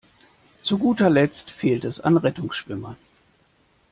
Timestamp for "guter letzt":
0.79-1.51